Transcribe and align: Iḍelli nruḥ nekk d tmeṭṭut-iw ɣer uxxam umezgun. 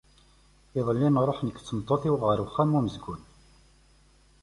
Iḍelli 0.79 1.09
nruḥ 1.09 1.39
nekk 1.41 1.57
d 1.59 1.63
tmeṭṭut-iw 1.65 2.15
ɣer 2.17 2.37
uxxam 2.45 2.77
umezgun. 2.77 3.21